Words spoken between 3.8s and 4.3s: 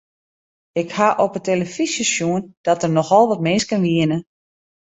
wiene.